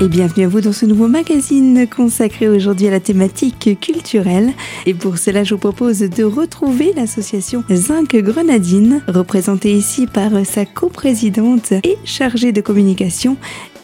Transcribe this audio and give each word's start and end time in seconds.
et 0.00 0.08
bienvenue 0.08 0.44
à 0.44 0.48
vous 0.48 0.60
dans 0.60 0.72
ce 0.72 0.86
nouveau 0.86 1.08
magazine 1.08 1.86
consacré 1.88 2.48
aujourd'hui 2.48 2.86
à 2.86 2.90
la 2.90 3.00
thématique 3.00 3.78
culturelle. 3.80 4.52
Et 4.86 4.94
pour 4.94 5.18
cela, 5.18 5.42
je 5.42 5.54
vous 5.54 5.60
propose 5.60 6.00
de 6.00 6.22
retrouver 6.22 6.92
l'association 6.94 7.64
Zinc 7.70 8.14
Grenadine, 8.14 9.02
représentée 9.08 9.72
ici 9.72 10.06
par 10.06 10.30
sa 10.44 10.64
coprésidente 10.66 11.72
et 11.72 11.96
chargée 12.04 12.52
de 12.52 12.60
communication, 12.60 13.36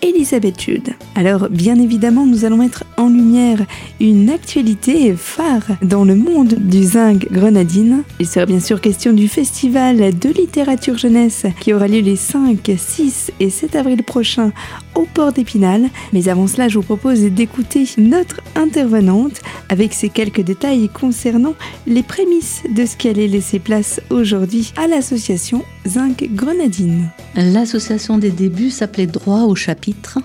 Elisabeth 0.02 0.60
Jude. 0.60 0.90
Alors, 1.14 1.48
bien 1.48 1.76
évidemment, 1.76 2.26
nous 2.26 2.44
allons 2.44 2.58
mettre 2.58 2.84
en 2.98 3.08
lumière 3.08 3.64
une 4.00 4.28
actualité 4.28 5.14
phare 5.16 5.78
dans 5.80 6.04
le 6.04 6.14
monde 6.14 6.54
du 6.58 6.82
zinc 6.82 7.26
grenadine. 7.32 8.02
Il 8.20 8.26
sera 8.26 8.44
bien 8.44 8.60
sûr 8.60 8.82
question 8.82 9.14
du 9.14 9.28
festival 9.28 10.16
de 10.18 10.28
littérature 10.28 10.98
jeunesse 10.98 11.46
qui 11.58 11.72
aura 11.72 11.88
lieu 11.88 12.00
les 12.00 12.16
5, 12.16 12.70
6 12.76 13.32
et 13.40 13.48
7 13.48 13.76
avril 13.76 14.02
prochains 14.02 14.52
au 14.94 15.06
port 15.12 15.32
d'Épinal. 15.32 15.88
Mais 16.12 16.28
avant 16.28 16.46
cela, 16.46 16.68
je 16.68 16.78
vous 16.78 16.84
propose 16.84 17.20
d'écouter 17.20 17.86
notre 17.98 18.40
intervenante 18.54 19.40
avec 19.68 19.92
ses 19.92 20.08
quelques 20.08 20.42
détails 20.42 20.88
concernant 20.88 21.54
les 21.86 22.02
prémices 22.02 22.62
de 22.74 22.86
ce 22.86 22.96
qui 22.96 23.08
allait 23.08 23.28
laisser 23.28 23.58
place 23.58 24.00
aujourd'hui 24.10 24.72
à 24.76 24.86
l'association 24.86 25.64
Zinc 25.86 26.28
Grenadine. 26.34 27.10
L'association 27.34 28.18
des 28.18 28.30
débuts 28.30 28.70
s'appelait 28.70 29.06
Droit 29.06 29.42
au 29.42 29.54
chapitre 29.54 30.18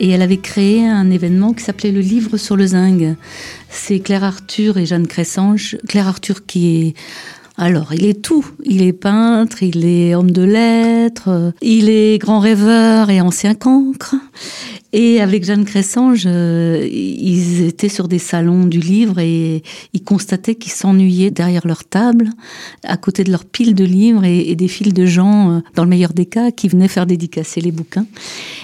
et 0.00 0.10
elle 0.10 0.22
avait 0.22 0.38
créé 0.38 0.86
un 0.86 1.10
événement 1.10 1.52
qui 1.52 1.64
s'appelait 1.64 1.92
le 1.92 2.00
livre 2.00 2.36
sur 2.36 2.56
le 2.56 2.66
zinc. 2.66 3.02
C'est 3.68 4.00
Claire 4.00 4.24
Arthur 4.24 4.78
et 4.78 4.86
Jeanne 4.86 5.06
Cressange. 5.06 5.76
Claire 5.88 6.08
Arthur 6.08 6.44
qui 6.46 6.76
est 6.76 6.94
alors, 7.58 7.92
il 7.92 8.06
est 8.06 8.22
tout. 8.22 8.46
Il 8.64 8.82
est 8.82 8.94
peintre, 8.94 9.62
il 9.62 9.84
est 9.84 10.14
homme 10.14 10.30
de 10.30 10.42
lettres, 10.42 11.52
il 11.60 11.90
est 11.90 12.18
grand 12.18 12.40
rêveur 12.40 13.10
et 13.10 13.20
ancien 13.20 13.54
cancre. 13.54 14.14
Et 14.94 15.22
avec 15.22 15.44
Jeanne 15.44 15.64
Cressange, 15.64 16.24
euh, 16.26 16.86
ils 16.90 17.62
étaient 17.62 17.88
sur 17.88 18.08
des 18.08 18.18
salons 18.18 18.66
du 18.66 18.78
livre 18.78 19.20
et 19.20 19.62
ils 19.94 20.02
constataient 20.02 20.54
qu'ils 20.54 20.72
s'ennuyaient 20.72 21.30
derrière 21.30 21.66
leur 21.66 21.84
table, 21.84 22.28
à 22.84 22.98
côté 22.98 23.24
de 23.24 23.30
leur 23.30 23.46
pile 23.46 23.74
de 23.74 23.84
livres 23.84 24.24
et, 24.24 24.54
des 24.54 24.68
files 24.68 24.92
de 24.92 25.06
gens, 25.06 25.50
euh, 25.50 25.60
dans 25.74 25.84
le 25.84 25.88
meilleur 25.88 26.12
des 26.12 26.26
cas, 26.26 26.50
qui 26.50 26.68
venaient 26.68 26.88
faire 26.88 27.06
dédicacer 27.06 27.62
les 27.62 27.72
bouquins. 27.72 28.04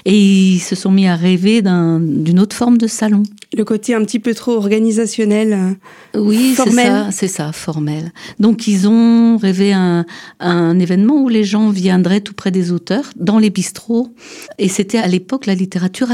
Et 0.05 0.19
ils 0.19 0.61
se 0.61 0.75
sont 0.75 0.91
mis 0.91 1.07
à 1.07 1.17
rêver 1.17 1.63
d'une 1.63 2.41
autre 2.41 2.55
forme 2.55 2.77
de 2.77 2.87
salon. 2.87 3.23
Le 3.57 3.65
côté 3.65 3.95
un 3.95 4.05
petit 4.05 4.19
peu 4.19 4.35
trop 4.35 4.53
organisationnel. 4.53 5.79
Euh, 6.15 6.21
oui, 6.21 6.55
c'est 6.55 6.71
ça, 6.71 7.09
c'est 7.11 7.29
ça, 7.29 7.53
formel. 7.53 8.13
Donc 8.39 8.69
ils 8.69 8.87
ont 8.87 9.39
rêvé 9.39 9.73
un, 9.73 10.05
un 10.41 10.79
événement 10.79 11.15
où 11.23 11.31
les 11.31 11.45
gens 11.45 11.71
viendraient 11.71 12.21
tout 12.21 12.35
près 12.35 12.51
des 12.51 12.71
auteurs, 12.71 13.05
dans 13.17 13.39
les 13.39 13.49
bistrots. 13.49 14.13
Et 14.59 14.69
c'était 14.69 14.99
à 14.99 15.07
l'époque 15.07 15.47
la 15.47 15.55
littérature 15.55 16.11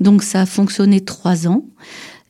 Donc 0.00 0.22
ça 0.22 0.42
a 0.42 0.46
fonctionné 0.46 1.00
trois 1.00 1.46
ans. 1.46 1.64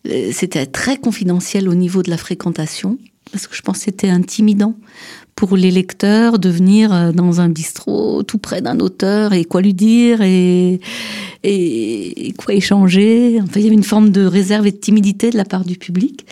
Euh, 0.08 0.30
c'était 0.32 0.66
très 0.66 0.96
confidentiel 0.96 1.68
au 1.68 1.74
niveau 1.74 2.02
de 2.02 2.10
la 2.10 2.16
fréquentation, 2.16 2.98
parce 3.32 3.46
que 3.46 3.56
je 3.56 3.62
pense 3.62 3.78
que 3.78 3.84
c'était 3.84 4.10
intimidant 4.10 4.74
pour 5.34 5.56
les 5.56 5.70
lecteurs 5.70 6.38
de 6.38 6.48
venir 6.48 6.92
euh, 6.92 7.12
dans 7.12 7.40
un 7.40 7.48
bistrot 7.48 8.22
tout 8.22 8.38
près 8.38 8.60
d'un 8.60 8.78
auteur 8.80 9.32
et 9.32 9.44
quoi 9.44 9.62
lui 9.62 9.74
dire 9.74 10.20
et, 10.22 10.80
et, 11.42 12.32
quoi 12.36 12.54
échanger. 12.54 13.40
Enfin, 13.42 13.60
il 13.60 13.62
y 13.62 13.66
avait 13.66 13.74
une 13.74 13.82
forme 13.82 14.10
de 14.10 14.24
réserve 14.24 14.66
et 14.66 14.72
de 14.72 14.76
timidité 14.76 15.30
de 15.30 15.36
la 15.36 15.44
part 15.44 15.64
du 15.64 15.76
public. 15.76 16.26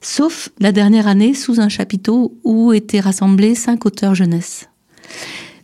Sauf 0.00 0.48
la 0.58 0.72
dernière 0.72 1.06
année, 1.06 1.34
sous 1.34 1.60
un 1.60 1.68
chapiteau 1.68 2.38
où 2.42 2.72
étaient 2.72 3.00
rassemblés 3.00 3.54
cinq 3.54 3.84
auteurs 3.86 4.14
jeunesse. 4.14 4.68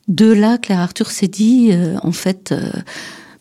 De 0.09 0.31
là, 0.31 0.59
Claire 0.59 0.81
Arthur 0.81 1.11
s'est 1.11 1.27
dit, 1.27 1.71
euh, 1.73 1.97
en 2.03 2.13
fait, 2.13 2.55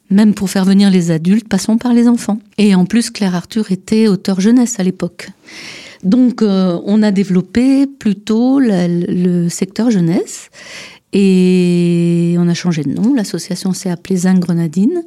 même 0.10 0.34
pour 0.34 0.50
faire 0.50 0.66
venir 0.66 0.90
les 0.90 1.12
adultes, 1.12 1.48
passons 1.48 1.78
par 1.78 1.94
les 1.94 2.08
enfants. 2.08 2.40
Et 2.58 2.76
en 2.76 2.86
plus, 2.86 3.10
Claire 3.10 3.36
Arthur 3.36 3.72
était 3.72 4.08
auteur 4.08 4.40
jeunesse 4.40 4.80
à 4.80 4.84
l'époque. 4.84 5.30
Donc, 6.04 6.42
euh, 6.42 6.80
on 6.86 7.02
a 7.02 7.12
développé 7.12 7.88
plutôt 7.88 8.60
le 8.60 9.50
secteur 9.50 9.90
jeunesse 9.90 10.50
et 11.14 12.36
on 12.38 12.48
a 12.48 12.54
changé 12.54 12.84
de 12.84 12.90
nom. 12.90 13.14
L'association 13.14 13.74
s'est 13.74 13.90
appelée 13.90 14.18
Zing 14.18 14.40
Grenadine. 14.40 15.04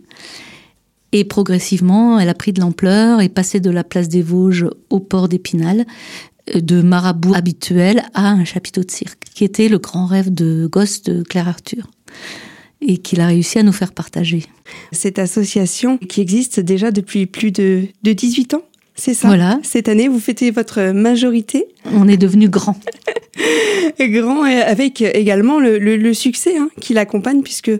Et 1.12 1.24
progressivement, 1.24 2.18
elle 2.18 2.28
a 2.28 2.34
pris 2.34 2.52
de 2.52 2.60
l'ampleur 2.60 3.20
et 3.20 3.28
passé 3.28 3.60
de 3.60 3.70
la 3.70 3.84
place 3.84 4.08
des 4.08 4.22
Vosges 4.22 4.66
au 4.90 5.00
port 5.00 5.28
d'Épinal, 5.28 5.86
euh, 6.54 6.60
de 6.60 6.82
marabout 6.82 7.34
habituel 7.34 8.02
à 8.14 8.30
un 8.30 8.44
chapiteau 8.44 8.82
de 8.82 8.90
cirque, 8.90 9.24
qui 9.34 9.44
était 9.44 9.68
le 9.68 9.78
grand 9.78 10.06
rêve 10.06 10.32
de 10.32 10.66
gosse 10.66 11.02
de 11.02 11.22
Claire 11.22 11.48
Arthur 11.48 11.86
et 12.80 12.98
qu'il 12.98 13.20
a 13.20 13.26
réussi 13.26 13.58
à 13.58 13.62
nous 13.62 13.72
faire 13.72 13.92
partager. 13.92 14.44
Cette 14.92 15.18
association 15.18 15.98
qui 15.98 16.20
existe 16.20 16.60
déjà 16.60 16.90
depuis 16.90 17.26
plus 17.26 17.50
de, 17.50 17.84
de 18.02 18.12
18 18.12 18.54
ans 18.54 18.62
c'est 18.98 19.14
ça? 19.14 19.28
Voilà. 19.28 19.60
Cette 19.62 19.88
année, 19.88 20.08
vous 20.08 20.18
fêtez 20.18 20.50
votre 20.50 20.90
majorité? 20.90 21.68
On 21.94 22.08
est 22.08 22.16
devenu 22.16 22.48
grand. 22.48 22.76
grand 24.00 24.42
avec 24.42 25.00
également 25.00 25.60
le, 25.60 26.12
succès 26.12 26.56
hein, 26.58 26.68
qui 26.80 26.94
l'accompagne 26.94 27.42
puisque 27.42 27.68
euh, 27.68 27.78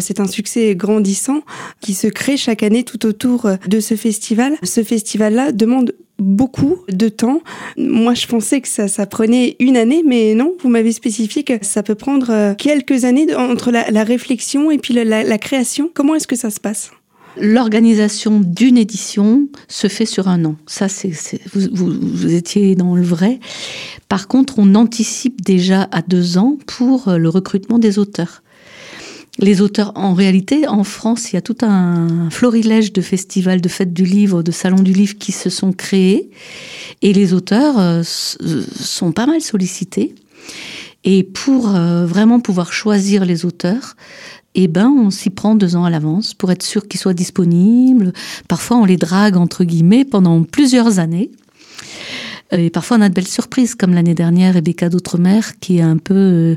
c'est 0.00 0.20
un 0.20 0.28
succès 0.28 0.76
grandissant 0.76 1.42
qui 1.80 1.92
se 1.92 2.06
crée 2.06 2.36
chaque 2.36 2.62
année 2.62 2.84
tout 2.84 3.04
autour 3.04 3.50
de 3.66 3.80
ce 3.80 3.96
festival. 3.96 4.54
Ce 4.62 4.84
festival-là 4.84 5.50
demande 5.50 5.94
beaucoup 6.20 6.78
de 6.88 7.08
temps. 7.08 7.42
Moi, 7.76 8.14
je 8.14 8.26
pensais 8.26 8.60
que 8.60 8.68
ça, 8.68 9.06
prenait 9.06 9.56
une 9.58 9.76
année, 9.76 10.02
mais 10.06 10.34
non, 10.34 10.54
vous 10.62 10.68
m'avez 10.68 10.92
spécifié 10.92 11.42
que 11.42 11.54
ça 11.62 11.82
peut 11.82 11.94
prendre 11.94 12.30
euh, 12.30 12.54
quelques 12.54 13.04
années 13.04 13.34
entre 13.34 13.70
la, 13.70 14.04
réflexion 14.04 14.70
et 14.70 14.78
puis 14.78 14.94
la, 14.94 15.38
création. 15.38 15.90
Comment 15.92 16.14
est-ce 16.14 16.26
que 16.26 16.36
ça 16.36 16.50
se 16.50 16.60
passe? 16.60 16.92
L'organisation 17.36 18.40
d'une 18.40 18.76
édition 18.76 19.48
se 19.68 19.86
fait 19.86 20.04
sur 20.04 20.28
un 20.28 20.44
an. 20.44 20.56
Ça, 20.66 20.88
c'est, 20.88 21.12
vous, 21.54 21.68
vous, 21.72 22.34
étiez 22.34 22.74
dans 22.74 22.96
le 22.96 23.02
vrai. 23.02 23.38
Par 24.08 24.26
contre, 24.26 24.58
on 24.58 24.74
anticipe 24.74 25.40
déjà 25.40 25.88
à 25.92 26.02
deux 26.02 26.38
ans 26.38 26.58
pour 26.66 27.08
euh, 27.08 27.18
le 27.18 27.28
recrutement 27.28 27.78
des 27.78 27.98
auteurs 27.98 28.42
les 29.40 29.62
auteurs, 29.62 29.92
en 29.94 30.12
réalité, 30.12 30.68
en 30.68 30.84
France, 30.84 31.32
il 31.32 31.36
y 31.36 31.38
a 31.38 31.42
tout 31.42 31.56
un 31.62 32.28
florilège 32.30 32.92
de 32.92 33.00
festivals, 33.00 33.60
de 33.60 33.68
fêtes 33.68 33.94
du 33.94 34.04
livre, 34.04 34.42
de 34.42 34.52
salons 34.52 34.82
du 34.82 34.92
livre 34.92 35.16
qui 35.18 35.32
se 35.32 35.48
sont 35.48 35.72
créés. 35.72 36.30
Et 37.00 37.12
les 37.12 37.32
auteurs 37.32 37.78
euh, 37.78 38.02
sont 38.04 39.12
pas 39.12 39.26
mal 39.26 39.40
sollicités. 39.40 40.14
Et 41.04 41.22
pour 41.22 41.74
euh, 41.74 42.04
vraiment 42.04 42.40
pouvoir 42.40 42.72
choisir 42.72 43.24
les 43.24 43.46
auteurs, 43.46 43.96
eh 44.54 44.68
ben, 44.68 44.88
on 44.88 45.10
s'y 45.10 45.30
prend 45.30 45.54
deux 45.54 45.74
ans 45.74 45.84
à 45.84 45.90
l'avance 45.90 46.34
pour 46.34 46.50
être 46.52 46.62
sûr 46.62 46.86
qu'ils 46.86 47.00
soient 47.00 47.14
disponibles. 47.14 48.12
Parfois, 48.48 48.76
on 48.76 48.84
les 48.84 48.98
drague, 48.98 49.36
entre 49.36 49.64
guillemets, 49.64 50.04
pendant 50.04 50.42
plusieurs 50.42 50.98
années. 50.98 51.30
Et 52.52 52.70
parfois, 52.70 52.96
on 52.98 53.00
a 53.00 53.08
de 53.08 53.14
belles 53.14 53.28
surprises, 53.28 53.74
comme 53.74 53.94
l'année 53.94 54.14
dernière, 54.14 54.54
Rebecca 54.54 54.88
d'Outremer, 54.88 55.40
qui 55.60 55.78
est 55.78 55.82
un 55.82 55.98
peu 55.98 56.14
euh, 56.14 56.56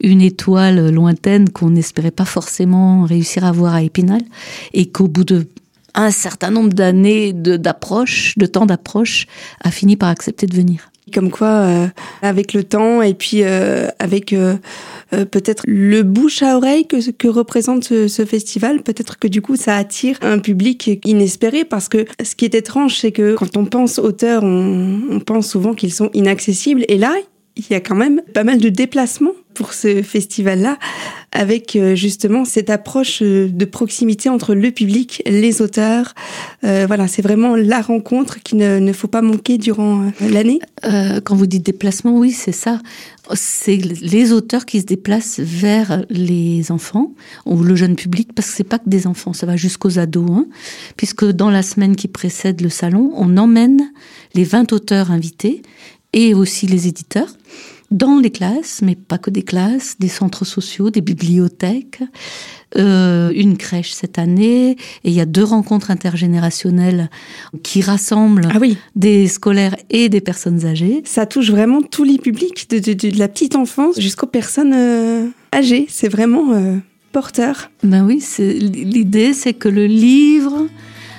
une 0.00 0.20
étoile 0.20 0.90
lointaine 0.90 1.48
qu'on 1.48 1.70
n'espérait 1.70 2.10
pas 2.10 2.24
forcément 2.26 3.04
réussir 3.04 3.44
à 3.44 3.52
voir 3.52 3.74
à 3.74 3.82
Épinal, 3.82 4.20
et 4.74 4.90
qu'au 4.90 5.08
bout 5.08 5.24
de 5.24 5.46
un 5.94 6.10
certain 6.10 6.50
nombre 6.50 6.72
d'années 6.72 7.32
d'approche, 7.32 8.38
de, 8.38 8.46
temps 8.46 8.66
d'approche, 8.66 9.26
a 9.62 9.70
fini 9.70 9.96
par 9.96 10.08
accepter 10.08 10.46
de 10.46 10.54
venir. 10.54 10.89
Comme 11.12 11.30
quoi, 11.30 11.48
euh, 11.48 11.86
avec 12.22 12.52
le 12.52 12.64
temps 12.64 13.02
et 13.02 13.14
puis 13.14 13.42
euh, 13.42 13.88
avec 13.98 14.32
euh, 14.32 14.56
peut-être 15.10 15.62
le 15.66 16.02
bouche 16.02 16.42
à 16.42 16.56
oreille 16.56 16.86
que, 16.86 17.10
que 17.10 17.28
représente 17.28 17.84
ce, 17.84 18.24
festival. 18.24 18.82
Peut-être 18.82 19.18
que 19.18 19.28
du 19.28 19.42
coup, 19.42 19.56
ça 19.56 19.76
attire 19.76 20.18
un 20.22 20.38
public 20.38 21.00
inespéré 21.04 21.64
parce 21.64 21.88
que 21.88 22.04
ce 22.22 22.34
qui 22.34 22.44
est 22.44 22.54
étrange, 22.54 22.98
c'est 22.98 23.12
que 23.12 23.34
quand 23.34 23.56
on 23.56 23.64
pense 23.64 23.98
auteurs, 23.98 24.44
on, 24.44 25.00
on 25.10 25.20
pense 25.20 25.48
souvent 25.48 25.74
qu'ils 25.74 25.92
sont 25.92 26.10
inaccessibles. 26.12 26.84
Et 26.88 26.98
là, 26.98 27.14
il 27.56 27.64
y 27.70 27.74
a 27.74 27.80
quand 27.80 27.96
même 27.96 28.22
pas 28.32 28.44
mal 28.44 28.58
de 28.58 28.68
déplacements 28.68 29.32
pour 29.54 29.74
ce 29.74 30.02
festival-là, 30.02 30.78
avec 31.32 31.76
euh, 31.76 31.94
justement 31.94 32.44
cette 32.44 32.70
approche 32.70 33.20
euh, 33.22 33.48
de 33.48 33.64
proximité 33.64 34.28
entre 34.28 34.54
le 34.54 34.70
public, 34.70 35.22
les 35.26 35.60
auteurs. 35.60 36.14
Euh, 36.64 36.84
voilà, 36.86 37.08
c'est 37.08 37.22
vraiment 37.22 37.56
la 37.56 37.80
rencontre 37.82 38.42
qu'il 38.42 38.58
ne, 38.58 38.92
faut 38.92 39.08
pas 39.08 39.22
manquer 39.22 39.58
durant 39.58 40.10
l'année. 40.20 40.60
quand 40.82 41.34
vous 41.34 41.46
dites 41.46 41.64
déplacement, 41.64 42.16
oui, 42.16 42.30
c'est 42.30 42.52
ça. 42.52 42.80
C'est 43.34 43.76
les 43.76 44.32
auteurs 44.32 44.66
qui 44.66 44.80
se 44.80 44.86
déplacent 44.86 45.40
vers 45.40 46.04
les 46.10 46.72
enfants 46.72 47.12
ou 47.46 47.62
le 47.62 47.76
jeune 47.76 47.96
public, 47.96 48.30
parce 48.34 48.48
que 48.50 48.56
c'est 48.56 48.64
pas 48.64 48.78
que 48.78 48.88
des 48.88 49.06
enfants, 49.06 49.32
ça 49.32 49.46
va 49.46 49.56
jusqu'aux 49.56 49.98
ados, 49.98 50.30
hein, 50.30 50.46
puisque 50.96 51.24
dans 51.24 51.50
la 51.50 51.62
semaine 51.62 51.96
qui 51.96 52.08
précède 52.08 52.60
le 52.60 52.70
salon, 52.70 53.12
on 53.14 53.36
emmène 53.36 53.92
les 54.34 54.44
20 54.44 54.72
auteurs 54.72 55.10
invités 55.10 55.62
et 56.12 56.34
aussi 56.34 56.66
les 56.66 56.88
éditeurs 56.88 57.28
dans 57.90 58.18
les 58.18 58.30
classes, 58.30 58.82
mais 58.82 58.94
pas 58.94 59.18
que 59.18 59.30
des 59.30 59.42
classes, 59.42 59.96
des 59.98 60.08
centres 60.08 60.44
sociaux, 60.44 60.90
des 60.90 61.00
bibliothèques, 61.00 62.02
euh, 62.76 63.32
une 63.34 63.56
crèche 63.56 63.92
cette 63.92 64.18
année, 64.18 64.70
et 64.70 64.76
il 65.04 65.12
y 65.12 65.20
a 65.20 65.26
deux 65.26 65.42
rencontres 65.42 65.90
intergénérationnelles 65.90 67.10
qui 67.64 67.82
rassemblent 67.82 68.48
ah 68.54 68.58
oui. 68.60 68.78
des 68.94 69.26
scolaires 69.26 69.74
et 69.90 70.08
des 70.08 70.20
personnes 70.20 70.64
âgées. 70.66 71.02
Ça 71.04 71.26
touche 71.26 71.50
vraiment 71.50 71.82
tous 71.82 72.04
les 72.04 72.18
publics, 72.18 72.70
de, 72.70 72.78
de, 72.78 72.92
de 72.92 73.18
la 73.18 73.26
petite 73.26 73.56
enfance 73.56 74.00
jusqu'aux 74.00 74.28
personnes 74.28 74.72
euh, 74.72 75.26
âgées. 75.52 75.86
C'est 75.88 76.08
vraiment 76.08 76.52
euh, 76.52 76.76
porteur. 77.10 77.72
Ben 77.82 78.06
oui, 78.06 78.24
l'idée 78.38 79.32
c'est 79.32 79.54
que 79.54 79.68
le 79.68 79.86
livre 79.86 80.68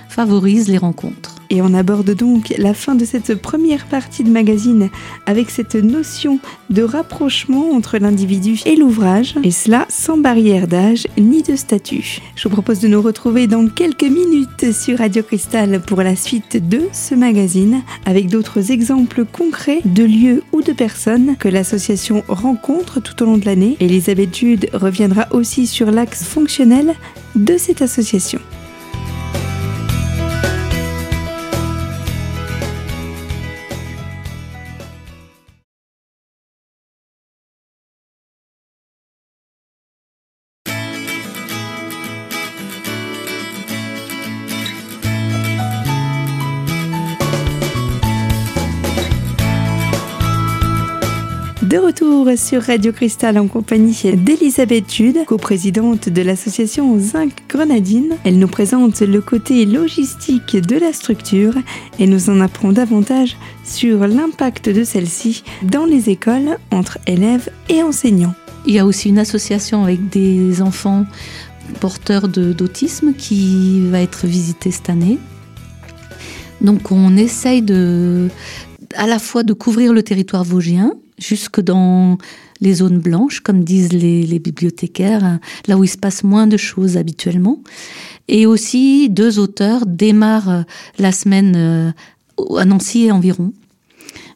favorise 0.08 0.70
les 0.70 0.78
rencontres. 0.78 1.41
Et 1.51 1.62
on 1.62 1.74
aborde 1.74 2.09
donc 2.15 2.53
la 2.57 2.74
fin 2.74 2.95
de 2.95 3.03
cette 3.03 3.36
première 3.36 3.86
partie 3.86 4.24
de 4.24 4.30
magazine 4.30 4.89
avec 5.25 5.50
cette 5.50 5.75
notion 5.75 6.39
de 6.69 6.81
rapprochement 6.81 7.71
entre 7.71 7.98
l'individu 7.98 8.62
et 8.65 8.77
l'ouvrage, 8.77 9.36
et 9.44 9.51
cela 9.51 9.86
sans 9.89 10.15
barrière 10.15 10.69
d'âge 10.69 11.07
ni 11.18 11.44
de 11.44 11.57
statut. 11.57 12.21
Je 12.36 12.48
vous 12.48 12.53
propose 12.53 12.80
de 12.80 12.88
nous 12.88 13.01
retrouver 13.01 13.48
dans 13.48 13.68
quelques 13.68 14.03
minutes 14.03 14.71
sur 14.71 15.00
Radio 15.00 15.24
Cristal 15.24 15.81
pour 15.81 16.01
la 16.01 16.15
suite 16.15 16.69
de 16.69 16.83
ce 16.94 17.15
magazine, 17.15 17.83
avec 18.06 18.30
d'autres 18.30 18.71
exemples 18.71 19.25
concrets 19.25 19.81
de 19.83 20.06
lieux 20.06 20.44
ou 20.53 20.62
de 20.62 20.71
personnes 20.71 21.36
que 21.38 21.50
l'association 21.50 22.24
rencontre 22.30 23.01
tout 23.01 23.21
au 23.24 23.25
long 23.25 23.38
de 23.38 23.45
l'année. 23.45 23.75
Elisabeth 23.81 24.33
Jude 24.33 24.69
reviendra 24.71 25.27
aussi 25.31 25.68
sur 25.68 25.92
l'axe 25.92 26.24
fonctionnel 26.24 26.95
de 27.36 27.57
cette 27.57 27.81
association. 27.81 28.39
De 51.72 51.78
retour 51.78 52.28
sur 52.36 52.64
Radio 52.64 52.92
Cristal 52.92 53.38
en 53.38 53.48
compagnie 53.48 53.98
d'Elisabeth 54.18 54.94
Jude, 54.94 55.24
coprésidente 55.26 56.10
de 56.10 56.22
l'association 56.22 57.00
Zinc 57.00 57.32
Grenadine. 57.48 58.18
Elle 58.26 58.40
nous 58.40 58.50
présente 58.50 59.00
le 59.00 59.22
côté 59.22 59.66
logistique 59.66 60.58
de 60.58 60.76
la 60.76 60.92
structure 60.92 61.54
et 61.98 62.08
nous 62.08 62.30
en 62.30 62.42
apprend 62.42 62.74
davantage 62.74 63.38
sur 63.64 64.06
l'impact 64.06 64.68
de 64.68 64.84
celle-ci 64.84 65.46
dans 65.64 65.86
les 65.86 66.10
écoles 66.10 66.58
entre 66.72 66.98
élèves 67.08 67.50
et 67.70 67.82
enseignants. 67.82 68.36
Il 68.68 68.74
y 68.74 68.80
a 68.80 68.86
aussi 68.86 69.08
une 69.08 69.20
association 69.20 69.86
avec 69.86 70.10
des 70.10 70.62
enfants 70.62 71.06
porteurs 71.80 72.28
d'autisme 72.28 73.14
qui 73.14 73.88
va 73.88 74.02
être 74.02 74.28
visitée 74.28 74.72
cette 74.72 74.90
année. 74.90 75.20
Donc 76.60 76.92
on 76.92 77.16
essaye 77.16 77.62
de, 77.62 78.28
à 78.96 79.08
la 79.08 79.20
fois 79.20 79.44
de 79.44 79.54
couvrir 79.54 79.94
le 79.94 80.04
territoire 80.04 80.44
vosgien, 80.44 80.96
jusque 81.22 81.62
dans 81.62 82.18
les 82.60 82.76
zones 82.76 83.00
blanches, 83.00 83.40
comme 83.40 83.64
disent 83.64 83.94
les, 83.94 84.40
bibliothécaires, 84.40 85.40
là 85.68 85.78
où 85.78 85.84
il 85.84 85.88
se 85.88 85.98
passe 85.98 86.24
moins 86.24 86.48
de 86.48 86.58
choses 86.58 86.98
habituellement. 86.98 87.62
Et 88.28 88.46
aussi, 88.46 89.10
deux 89.10 89.40
auteurs 89.40 89.86
démarrent 89.86 90.50
euh, 90.50 90.62
la 90.98 91.12
semaine 91.12 91.56
euh, 91.56 91.92
à 92.58 92.66
Nancy 92.66 93.06
et 93.06 93.12
environ. 93.12 93.52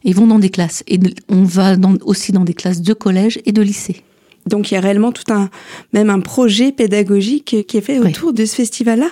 Ils 0.04 0.14
vont 0.14 0.26
dans 0.26 0.38
des 0.38 0.50
classes. 0.50 0.84
Et 0.86 1.00
on 1.28 1.44
va 1.44 1.76
aussi 2.04 2.32
dans 2.32 2.44
des 2.44 2.54
classes 2.54 2.82
de 2.82 2.92
collège 2.92 3.40
et 3.46 3.52
de 3.52 3.62
lycée. 3.62 4.02
Donc 4.46 4.70
il 4.70 4.74
y 4.74 4.76
a 4.76 4.80
réellement 4.80 5.12
tout 5.12 5.32
un, 5.32 5.50
même 5.92 6.10
un 6.10 6.20
projet 6.20 6.72
pédagogique 6.72 7.66
qui 7.66 7.76
est 7.76 7.80
fait 7.80 7.98
autour 7.98 8.32
de 8.32 8.44
ce 8.44 8.54
festival-là. 8.54 9.08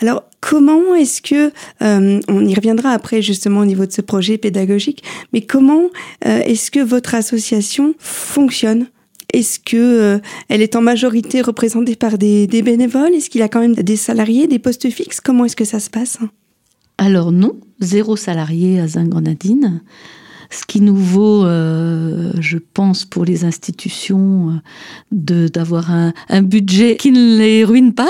Alors 0.00 0.24
comment 0.40 0.94
est-ce 0.94 1.22
que, 1.22 1.52
euh, 1.82 2.20
on 2.28 2.46
y 2.46 2.54
reviendra 2.54 2.90
après 2.90 3.22
justement 3.22 3.60
au 3.60 3.64
niveau 3.64 3.86
de 3.86 3.92
ce 3.92 4.00
projet 4.00 4.38
pédagogique, 4.38 5.02
mais 5.32 5.40
comment 5.40 5.84
euh, 6.26 6.40
est-ce 6.40 6.70
que 6.70 6.80
votre 6.80 7.14
association 7.14 7.94
fonctionne? 7.98 8.86
Est-ce 9.32 9.58
que 9.58 9.76
euh, 9.76 10.18
elle 10.48 10.62
est 10.62 10.74
en 10.74 10.80
majorité 10.80 11.42
représentée 11.42 11.96
par 11.96 12.16
des, 12.16 12.46
des 12.46 12.62
bénévoles? 12.62 13.12
Est-ce 13.14 13.28
qu'il 13.28 13.40
y 13.40 13.44
a 13.44 13.48
quand 13.48 13.60
même 13.60 13.74
des 13.74 13.96
salariés, 13.96 14.46
des 14.46 14.58
postes 14.58 14.88
fixes? 14.90 15.20
Comment 15.20 15.44
est-ce 15.44 15.56
que 15.56 15.66
ça 15.66 15.80
se 15.80 15.90
passe? 15.90 16.18
Alors 16.96 17.30
non, 17.30 17.56
zéro 17.80 18.16
salarié 18.16 18.80
à 18.80 18.88
Zingrenadine. 18.88 19.82
Ce 20.50 20.64
qui 20.64 20.80
nous 20.80 20.96
vaut, 20.96 21.44
euh, 21.44 22.32
je 22.40 22.58
pense, 22.58 23.04
pour 23.04 23.24
les 23.24 23.44
institutions, 23.44 24.60
de 25.12 25.48
d'avoir 25.48 25.90
un, 25.90 26.42
budget 26.42 26.96
qui 26.96 27.10
ne 27.12 27.36
les 27.38 27.64
ruine 27.64 27.92
pas, 27.92 28.08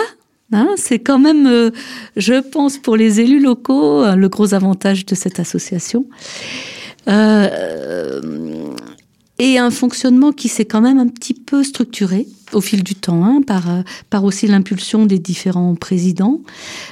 Hein, 0.53 0.75
c'est 0.77 0.99
quand 0.99 1.19
même, 1.19 1.47
euh, 1.47 1.71
je 2.17 2.41
pense, 2.41 2.79
pour 2.79 2.97
les 2.97 3.21
élus 3.21 3.41
locaux, 3.41 4.03
euh, 4.03 4.15
le 4.15 4.29
gros 4.31 4.55
avantage 4.55 5.05
de 5.05 5.15
cette 5.15 5.41
association. 5.41 6.07
Euh, 7.07 8.21
et 9.39 9.59
un 9.59 9.71
fonctionnement 9.71 10.33
qui 10.33 10.49
s'est 10.49 10.65
quand 10.65 10.81
même 10.81 10.99
un 10.99 11.07
petit 11.07 11.35
peu 11.35 11.63
structuré 11.63 12.27
au 12.55 12.63
fil 12.63 12.83
du 12.83 12.95
temps, 12.95 13.25
hein, 13.25 13.43
par, 13.47 13.65
par 14.09 14.25
aussi 14.25 14.47
l'impulsion 14.47 15.05
des 15.05 15.19
différents 15.19 15.75
présidents, 15.75 16.41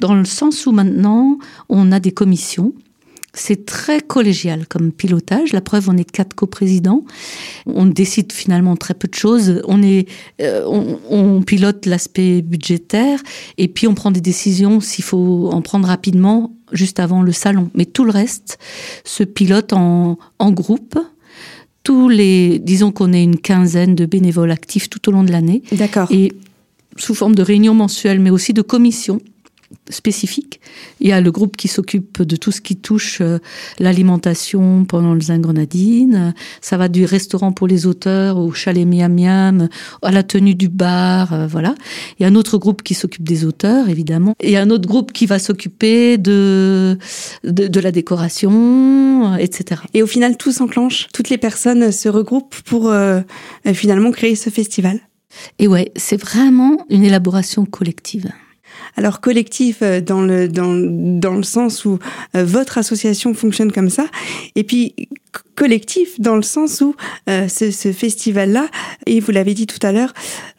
dans 0.01 0.15
le 0.15 0.27
sens 0.27 0.67
où 0.67 0.73
maintenant 0.73 1.39
on 1.71 1.93
a 1.93 1.99
des 1.99 2.13
commissions 2.13 2.75
c'est 3.37 3.67
très 3.67 4.01
collégial 4.01 4.67
comme 4.67 4.91
pilotage. 4.91 5.53
La 5.53 5.61
preuve, 5.61 5.89
on 5.89 5.97
est 5.97 6.11
quatre 6.11 6.35
coprésidents. 6.35 7.05
On 7.67 7.87
décide 7.87 8.33
finalement 8.33 8.77
très 8.77 8.95
peu 8.95 9.09
de 9.09 9.15
choses. 9.15 9.63
On 9.69 9.83
est, 9.83 10.09
euh, 10.41 10.65
on, 10.67 11.43
pilote 11.43 11.87
l'aspect 11.87 12.43
budgétaire 12.43 13.21
et 13.59 13.69
puis 13.69 13.87
on 13.87 13.95
prend 13.95 14.11
des 14.11 14.23
décisions 14.23 14.81
s'il 14.81 15.05
faut 15.05 15.51
en 15.53 15.63
prendre 15.63 15.87
rapidement 15.87 16.57
juste 16.73 16.99
avant 16.99 17.23
le 17.23 17.31
salon. 17.31 17.71
Mais 17.75 17.85
tout 17.85 18.05
le 18.05 18.11
reste 18.11 18.59
se 19.05 19.23
pilote 19.23 19.73
en, 19.73 20.19
en 20.39 20.51
groupe 20.51 20.99
tous 21.83 22.09
les, 22.09 22.59
disons 22.59 22.91
qu'on 22.91 23.13
est 23.13 23.23
une 23.23 23.39
quinzaine 23.39 23.95
de 23.95 24.07
bénévoles 24.07 24.51
actifs 24.51 24.91
tout 24.91 25.09
au 25.09 25.13
long 25.13 25.23
de 25.23 25.31
l'année. 25.31 25.63
D'accord. 25.71 26.09
Et 26.11 26.33
sous 26.97 27.15
forme 27.15 27.37
de 27.37 27.43
réunions 27.43 27.75
mensuelles, 27.75 28.19
mais 28.19 28.31
aussi 28.31 28.53
de 28.53 28.63
commissions 28.63 29.21
spécifique. 29.91 30.61
Il 31.01 31.09
y 31.09 31.13
a 31.13 31.21
le 31.21 31.31
groupe 31.31 31.57
qui 31.57 31.69
s'occupe 31.69 32.23
de 32.23 32.37
tout 32.37 32.53
ce 32.53 32.61
qui 32.61 32.77
touche 32.77 33.21
euh, 33.21 33.39
l'alimentation 33.79 34.85
pendant 34.85 35.15
le 35.15 35.21
Zingrenadine. 35.21 36.35
Ça 36.61 36.77
va 36.77 36.89
du 36.89 37.05
restaurant 37.05 37.53
pour 37.53 37.67
les 37.67 37.87
auteurs 37.87 38.39
au 38.39 38.53
chalet 38.53 38.87
miam 38.87 39.15
miam, 39.15 39.69
à 40.03 40.11
la 40.11 40.23
tenue 40.23 40.55
du 40.55 40.69
bar, 40.69 41.33
euh, 41.33 41.47
voilà. 41.47 41.75
Il 42.19 42.23
y 42.23 42.27
a 42.27 42.29
un 42.29 42.35
autre 42.35 42.59
groupe 42.59 42.83
qui 42.83 42.95
s'occupe 42.95 43.25
des 43.25 43.45
auteurs, 43.45 43.89
évidemment. 43.89 44.35
Et 44.41 44.49
il 44.49 44.53
y 44.53 44.57
a 44.57 44.63
un 44.63 44.71
autre 44.71 44.89
groupe 44.89 45.13
qui 45.13 45.27
va 45.27 45.39
s'occuper 45.39 46.19
de, 46.19 46.99
de, 47.45 47.81
la 47.81 47.93
décoration, 47.93 49.35
euh, 49.35 49.37
etc. 49.37 49.83
Et 49.95 50.03
au 50.03 50.07
final, 50.07 50.37
tout 50.37 50.53
s'enclenche. 50.53 51.09
Toutes 51.13 51.31
les 51.31 51.39
personnes 51.39 51.93
se 51.93 52.09
regroupent 52.09 52.57
pour 52.65 52.93
finalement 53.75 54.11
créer 54.11 54.35
ce 54.35 54.51
festival. 54.51 55.01
Et 55.59 55.69
ouais, 55.69 55.93
c'est 55.97 56.17
vraiment 56.17 56.85
une 56.89 57.05
élaboration 57.05 57.65
collective. 57.65 58.31
Alors 58.97 59.21
collectif 59.21 59.79
euh, 59.83 60.01
dans 60.01 60.23
le 60.23 60.49
dans, 60.49 60.75
dans 60.75 61.35
le 61.35 61.43
sens 61.43 61.85
où 61.85 61.99
euh, 62.35 62.45
votre 62.45 62.79
association 62.79 63.35
fonctionne 63.35 63.73
comme 63.73 63.91
ça, 63.91 64.07
et 64.55 64.65
puis 64.65 64.95
collectif 65.55 66.21
dans 66.21 66.37
le 66.37 66.43
sens 66.43 66.81
où 66.81 66.95
euh, 67.29 67.49
ce, 67.49 67.71
ce 67.71 67.93
festival-là, 67.93 68.69
et 69.07 69.21
vous 69.21 69.33
l'avez 69.33 69.55
dit 69.55 69.67
tout 69.67 69.85
à 69.87 69.93
l'heure, 69.93 70.13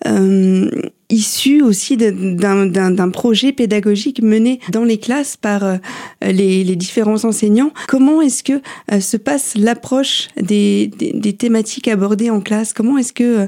euh, 0.07 0.69
issu 1.09 1.61
aussi 1.61 1.97
d'un 1.97 3.09
projet 3.09 3.53
pédagogique 3.53 4.21
mené 4.21 4.59
dans 4.71 4.83
les 4.83 4.99
classes 4.99 5.37
par 5.37 5.77
les, 6.21 6.63
les, 6.63 6.75
différents 6.75 7.23
enseignants. 7.25 7.71
Comment 7.87 8.21
est-ce 8.21 8.43
que 8.43 8.61
se 8.99 9.17
passe 9.17 9.55
l'approche 9.55 10.27
des, 10.41 10.87
des, 10.87 11.13
des, 11.13 11.33
thématiques 11.33 11.87
abordées 11.87 12.29
en 12.29 12.41
classe? 12.41 12.73
Comment 12.73 12.97
est-ce 12.97 13.13
que 13.13 13.47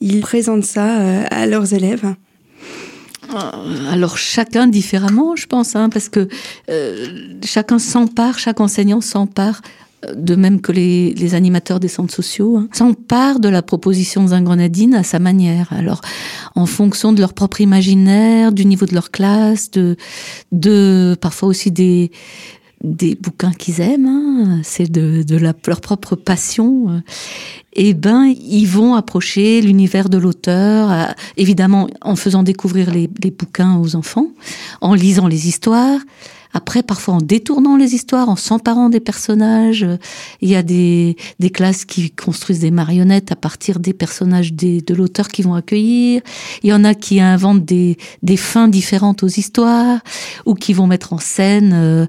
ils 0.00 0.20
présentent 0.20 0.64
ça 0.64 1.24
à 1.30 1.46
leurs 1.46 1.74
élèves? 1.74 2.06
euh, 2.06 2.31
alors 3.90 4.16
chacun 4.18 4.66
différemment, 4.66 5.36
je 5.36 5.46
pense, 5.46 5.76
hein, 5.76 5.88
parce 5.88 6.08
que 6.08 6.28
euh, 6.70 7.06
chacun 7.44 7.78
s'empare, 7.78 8.38
chaque 8.38 8.60
enseignant 8.60 9.00
s'empare 9.00 9.60
euh, 10.04 10.14
de 10.14 10.34
même 10.34 10.60
que 10.60 10.72
les, 10.72 11.34
animateurs 11.34 11.80
des 11.80 11.88
centres 11.88 12.14
sociaux, 12.14 12.56
hein, 12.56 12.68
s'empare 12.72 13.40
de 13.40 13.48
la 13.48 13.62
proposition 13.62 14.26
Zingrenadine 14.28 14.94
à 14.94 15.02
sa 15.02 15.18
manière. 15.18 15.72
Alors, 15.72 16.00
en 16.54 16.66
fonction 16.66 17.12
de 17.12 17.20
leur 17.20 17.32
propre 17.32 17.60
imaginaire, 17.60 18.52
du 18.52 18.64
niveau 18.64 18.86
de 18.86 18.94
leur 18.94 19.10
classe, 19.10 19.70
de, 19.70 19.96
de 20.50 21.16
parfois 21.20 21.48
aussi 21.48 21.70
des, 21.70 22.10
des 22.82 23.14
bouquins 23.14 23.52
qu'ils 23.52 23.80
aiment, 23.80 24.06
hein, 24.06 24.60
c'est 24.64 24.90
de, 24.90 25.22
de 25.22 25.36
leur 25.36 25.54
propre 25.54 26.16
passion. 26.16 27.02
Eh 27.74 27.94
ben, 27.94 28.26
ils 28.26 28.66
vont 28.66 28.94
approcher 28.94 29.62
l'univers 29.62 30.08
de 30.08 30.18
l'auteur, 30.18 30.92
euh, 30.92 31.04
évidemment 31.36 31.88
en 32.02 32.16
faisant 32.16 32.42
découvrir 32.42 32.90
les, 32.90 33.08
les, 33.22 33.30
bouquins 33.30 33.78
aux 33.78 33.96
enfants, 33.96 34.28
en 34.80 34.94
lisant 34.94 35.26
les 35.26 35.48
histoires, 35.48 36.00
après, 36.54 36.82
parfois 36.82 37.14
en 37.14 37.20
détournant 37.20 37.76
les 37.76 37.94
histoires, 37.94 38.28
en 38.28 38.36
s'emparant 38.36 38.90
des 38.90 39.00
personnages. 39.00 39.86
Il 40.40 40.48
y 40.48 40.54
a 40.54 40.62
des, 40.62 41.16
des 41.38 41.50
classes 41.50 41.84
qui 41.84 42.10
construisent 42.10 42.60
des 42.60 42.70
marionnettes 42.70 43.32
à 43.32 43.36
partir 43.36 43.80
des 43.80 43.94
personnages 43.94 44.52
des, 44.52 44.80
de 44.82 44.94
l'auteur 44.94 45.28
qui 45.28 45.42
vont 45.42 45.54
accueillir. 45.54 46.20
Il 46.62 46.68
y 46.68 46.72
en 46.72 46.84
a 46.84 46.94
qui 46.94 47.20
inventent 47.20 47.64
des, 47.64 47.96
des 48.22 48.36
fins 48.36 48.68
différentes 48.68 49.22
aux 49.22 49.28
histoires 49.28 50.00
ou 50.44 50.54
qui 50.54 50.72
vont 50.74 50.86
mettre 50.86 51.12
en 51.12 51.18
scène 51.18 51.72
euh, 51.74 52.06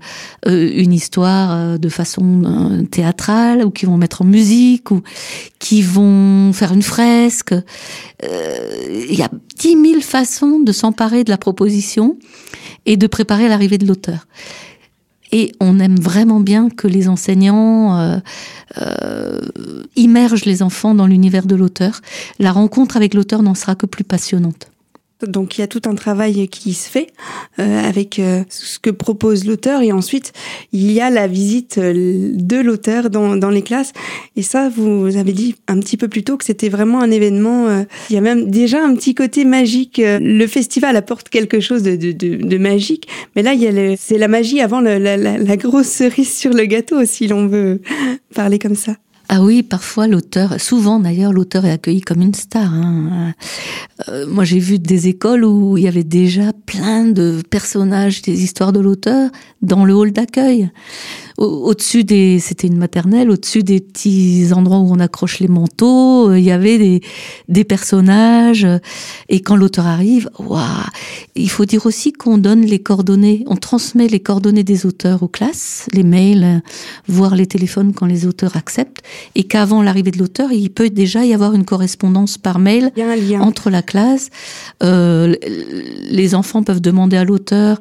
euh, 0.48 0.72
une 0.76 0.94
histoire 0.94 1.52
euh, 1.52 1.78
de 1.78 1.90
façon 1.90 2.86
théâtrale 2.92 3.64
ou 3.64 3.72
qui 3.72 3.86
vont 3.86 3.98
mettre 3.98 4.24
en 4.24 4.26
musique 4.26 4.92
ou 4.92 5.02
qui 5.60 5.82
vont 5.82 6.52
faire 6.54 6.74
une 6.74 6.82
fresque. 6.82 7.54
il 8.22 9.16
y 9.16 9.22
a 9.22 9.30
dix 9.58 9.76
mille 9.76 10.02
façons 10.02 10.60
de 10.60 10.72
s'emparer 10.72 11.24
de 11.24 11.30
la 11.30 11.38
proposition 11.38 12.18
et 12.86 12.98
de 12.98 13.08
préparer 13.08 13.48
l'arrivée 13.48 13.78
de 13.78 13.88
l'auteur. 13.88 14.28
Et 15.32 15.52
on 15.60 15.80
aime 15.80 16.00
vraiment 16.00 16.40
bien 16.40 16.70
que 16.70 16.88
les 16.88 17.10
enseignants 17.10 17.98
euh, 17.98 18.20
euh, 18.80 19.40
immergent 19.96 20.46
les 20.46 20.62
enfants 20.62 20.94
dans 20.94 21.08
l'univers 21.08 21.48
de 21.48 21.56
l'auteur. 21.56 22.02
La 22.38 22.52
rencontre 22.52 22.98
avec 22.98 23.16
l'auteur 23.16 23.42
n'en 23.42 23.56
sera 23.56 23.74
que 23.74 23.88
plus 23.88 24.04
passionnante. 24.04 24.68
Donc 25.26 25.58
il 25.58 25.62
y 25.62 25.64
a 25.64 25.68
tout 25.68 25.82
un 25.86 25.96
travail 25.96 26.48
qui 26.48 26.74
se 26.74 26.90
fait 26.90 27.08
euh, 27.60 27.88
avec 27.88 28.20
euh, 28.20 28.44
ce 28.50 28.80
que 28.80 28.90
propose 28.90 29.46
l'auteur. 29.46 29.82
Et 29.82 29.92
ensuite 29.92 30.34
il 30.72 30.92
y 30.92 31.02
a 31.02 31.10
la 31.10 31.28
visite 31.28 31.78
euh, 31.78 32.32
de 32.34 32.58
l'auteur 32.58 33.10
dans, 33.10 33.36
dans 33.36 33.50
les 33.50 33.62
classes. 33.62 33.94
Et 34.36 34.42
ça 34.42 34.70
vous 34.70 35.16
avez 35.18 35.34
dit 35.34 35.56
un 35.68 35.80
petit 35.80 35.98
peu 35.98 36.08
plus 36.08 36.24
tôt 36.24 36.38
que 36.38 36.46
c'était 36.46 36.70
vraiment 36.70 37.02
un 37.02 37.12
événement 37.12 37.68
euh, 37.68 37.84
il 38.10 38.16
y 38.16 38.18
a 38.18 38.22
même 38.22 38.50
déjà 38.50 38.84
un 38.84 38.96
petit 38.96 39.16
côté 39.16 39.46
magique 39.46 40.02
le 40.04 40.48
festival 40.48 40.96
apporte 40.96 41.30
quelque 41.30 41.60
chose 41.60 41.84
de, 41.84 41.96
de, 41.96 42.12
de, 42.12 42.36
de 42.36 42.58
magique. 42.58 43.08
Mais 43.36 43.44
là 43.44 43.54
c'est 43.98 44.18
la 44.18 44.28
magie 44.28 44.62
avant 44.62 44.82
la, 44.82 45.00
la, 45.00 45.18
la 45.18 45.58
grosse 45.58 45.88
cerise 45.88 46.34
sur 46.34 46.52
le 46.54 46.66
gâteau 46.66 47.06
si 47.06 47.28
l'on 47.28 47.48
veut 47.48 47.82
parler 48.34 48.60
comme 48.60 48.76
ça. 48.76 48.96
Ah 49.30 49.42
oui, 49.42 49.64
parfois 49.64 50.08
l'auteur, 50.08 50.60
souvent 50.60 51.00
d'ailleurs, 51.00 51.32
l'auteur 51.32 51.66
est 51.66 51.72
accueilli 51.72 52.02
comme 52.02 52.22
une 52.22 52.34
star. 52.34 52.74
Hein. 52.74 53.34
Euh, 54.10 54.28
moi, 54.28 54.44
j'ai 54.44 54.60
vu 54.60 54.80
des 54.80 55.08
écoles 55.08 55.46
où 55.46 55.78
il 55.78 55.84
y 55.84 55.88
avait 55.88 56.04
déjà 56.04 56.52
plein 56.66 57.06
de 57.06 57.42
personnages 57.50 58.22
des 58.22 58.44
histoires 58.44 58.74
de 58.74 58.80
l'auteur 58.80 59.30
dans 59.62 59.86
le 59.86 59.94
hall 59.94 60.12
d'accueil 60.12 60.70
au-dessus 61.38 62.04
des, 62.04 62.40
c'était 62.40 62.68
une 62.68 62.78
maternelle, 62.78 63.30
au-dessus 63.30 63.64
des 63.64 63.80
petits 63.80 64.48
endroits 64.54 64.80
où 64.80 64.92
on 64.92 65.00
accroche 65.00 65.40
les 65.40 65.48
manteaux, 65.48 66.30
euh, 66.30 66.40
il 66.40 66.46
y 66.46 66.52
avait 66.52 66.78
des, 66.78 67.02
des 67.50 67.64
personnages. 67.64 68.68
Et 69.30 69.42
quand 69.42 69.56
l'auteur 69.56 69.88
arrive, 69.88 70.30
waouh 70.40 70.62
Il 71.36 71.50
faut 71.50 71.66
dire 71.66 71.86
aussi 71.86 72.14
qu'on 72.14 72.38
donne 72.38 72.62
les 72.62 72.80
coordonnées, 72.80 73.44
on 73.48 73.56
transmet 73.56 74.08
les 74.08 74.20
coordonnées 74.20 74.64
des 74.64 74.86
auteurs 74.86 75.24
aux 75.24 75.28
classes, 75.28 75.88
les 75.94 76.04
mails, 76.04 76.62
voire 77.08 77.36
les 77.36 77.48
téléphones 77.48 77.94
quand 77.94 78.06
les 78.06 78.26
auteurs 78.26 78.56
acceptent, 78.56 79.02
et 79.36 79.44
qu'avant 79.44 79.82
l'arrivée 79.82 80.12
de 80.12 80.20
l'auteur, 80.20 80.52
il 80.52 80.70
peut 80.70 80.90
déjà 80.90 81.26
y 81.26 81.34
avoir 81.34 81.54
une 81.54 81.66
correspondance 81.66 82.38
par 82.38 82.60
mail 82.60 82.92
entre 83.40 83.70
la 83.70 83.82
classe. 83.82 84.30
Euh, 84.84 85.36
les 86.10 86.36
enfants 86.36 86.64
peuvent 86.64 86.82
demander 86.82 87.18
à 87.18 87.24
l'auteur 87.24 87.80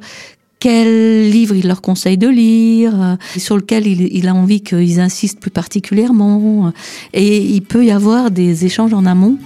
quel 0.63 1.29
livre 1.29 1.57
il 1.57 1.67
leur 1.67 1.81
conseille 1.81 2.17
de 2.17 2.29
lire, 2.29 2.93
euh, 2.95 3.15
sur 3.37 3.57
lequel 3.57 3.85
il, 3.85 4.27
a 4.29 4.33
envie 4.33 4.61
qu'ils 4.61 5.01
insistent 5.01 5.41
plus 5.41 5.51
particulièrement. 5.51 6.71
Et 7.11 7.39
il 7.39 7.63
peut 7.63 7.83
y 7.83 7.91
avoir 7.91 8.31
des 8.31 8.63
échanges 8.63 8.93
en 8.93 9.05
amont 9.05 9.37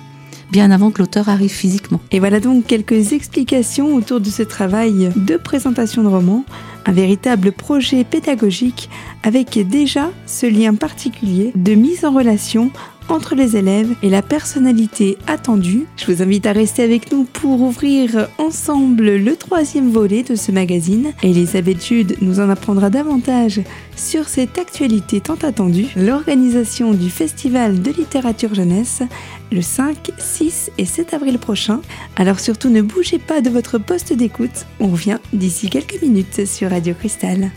bien 0.52 0.70
avant 0.70 0.92
que 0.92 1.00
l'auteur 1.02 1.28
arrive 1.28 1.50
physiquement. 1.50 2.00
Et 2.12 2.20
voilà 2.20 2.40
donc 2.40 2.68
quelques 2.68 3.14
explications 3.14 3.96
autour 3.96 4.22
de 4.22 4.30
ce 4.30 4.44
travail 4.44 5.10
de 5.16 5.38
présentation 5.38 6.04
de 6.04 6.08
romans, 6.08 6.46
un 6.86 6.92
véritable 6.92 7.52
projet 7.52 8.04
pédagogique 8.04 8.88
avec 9.24 9.58
déjà 9.68 10.12
ce 10.28 10.46
lien 10.46 10.76
particulier 10.76 11.52
de 11.56 11.74
mise 11.74 12.06
en 12.06 12.14
relation 12.14 12.70
entre 13.10 13.36
les 13.36 13.58
élèves 13.58 13.94
et 14.04 14.10
la 14.10 14.22
personnalité 14.22 15.18
attendue. 15.28 15.86
Je 15.98 16.12
vous 16.12 16.22
invite 16.22 16.46
à 16.46 16.52
rester 16.52 16.84
avec 16.84 17.12
nous 17.12 17.24
pour 17.24 17.62
ouvrir 17.62 18.28
ensemble 18.38 19.16
le 19.16 19.36
troisième 19.36 19.92
volet 19.92 20.24
de 20.24 20.36
ce 20.36 20.52
magazine. 20.52 21.14
Elisabeth 21.24 21.86
Jude 21.86 22.18
nous 22.22 22.40
en 22.40 22.50
apprendra 22.50 22.90
davantage 22.90 23.62
sur 23.96 24.28
cette 24.28 24.58
actualité 24.58 25.22
tant 25.22 25.38
attendue, 25.44 25.88
l'organisation 25.96 26.94
du 26.94 27.10
Festival 27.10 27.82
de 27.82 27.92
littérature 27.92 28.54
jeunesse 28.54 29.04
le 29.52 29.62
5, 29.62 30.12
6 30.18 30.72
et 30.78 30.86
7 30.86 31.14
avril 31.14 31.40
prochain. 31.40 31.82
Alors 32.16 32.40
surtout 32.40 32.70
ne 32.70 32.82
bougez 32.82 33.20
pas 33.20 33.42
de 33.42 33.50
votre 33.50 33.78
poste 33.78 34.14
d'écoute, 34.14 34.66
on 34.80 34.88
revient 34.88 35.18
d'ici 35.34 35.70
quelques 35.70 36.02
minutes 36.02 36.46
sur 36.46 36.70
Radio 36.70 36.94
Cristal. 36.94 37.52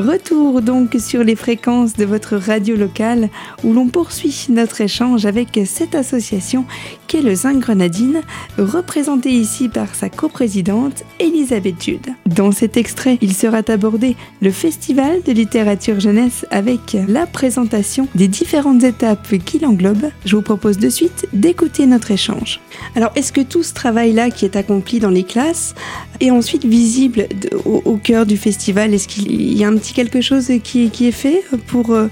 Retour 0.00 0.62
donc 0.62 0.96
sur 0.98 1.22
les 1.22 1.36
fréquences 1.36 1.92
de 1.92 2.06
votre 2.06 2.36
radio 2.36 2.74
locale 2.74 3.28
où 3.62 3.74
l'on 3.74 3.88
poursuit 3.88 4.46
notre 4.48 4.80
échange 4.80 5.26
avec 5.26 5.60
cette 5.66 5.94
association 5.94 6.64
qu'est 7.06 7.20
le 7.20 7.34
Zinc 7.34 7.58
Grenadine, 7.58 8.22
représentée 8.56 9.30
ici 9.30 9.68
par 9.68 9.94
sa 9.94 10.08
coprésidente 10.08 11.04
Elisabeth 11.18 11.82
Jude. 11.82 12.14
Dans 12.24 12.50
cet 12.50 12.78
extrait, 12.78 13.18
il 13.20 13.34
sera 13.34 13.60
abordé 13.68 14.16
le 14.40 14.50
festival 14.50 15.22
de 15.22 15.32
littérature 15.32 16.00
jeunesse 16.00 16.46
avec 16.50 16.96
la 17.06 17.26
présentation 17.26 18.08
des 18.14 18.28
différentes 18.28 18.84
étapes 18.84 19.36
qui 19.44 19.58
l'englobent. 19.58 20.10
Je 20.24 20.36
vous 20.36 20.42
propose 20.42 20.78
de 20.78 20.88
suite 20.88 21.26
d'écouter 21.34 21.84
notre 21.84 22.10
échange. 22.10 22.60
Alors, 22.94 23.12
est-ce 23.16 23.32
que 23.32 23.42
tout 23.42 23.62
ce 23.62 23.74
travail-là 23.74 24.30
qui 24.30 24.46
est 24.46 24.56
accompli 24.56 24.98
dans 24.98 25.10
les 25.10 25.24
classes 25.24 25.74
est 26.20 26.30
ensuite 26.30 26.64
visible 26.64 27.26
au, 27.64 27.96
cœur 27.96 28.26
du 28.26 28.36
festival 28.36 28.94
Est-ce 28.94 29.08
qu'il 29.08 29.56
y 29.56 29.64
a 29.64 29.68
un 29.68 29.76
petit 29.76 29.92
quelque 29.92 30.20
chose 30.20 30.50
qui, 30.62 30.90
est 31.00 31.12
fait 31.12 31.42
pour 31.66 31.90
euh, 31.90 32.08